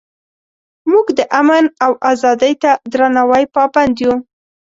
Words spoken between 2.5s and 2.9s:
ته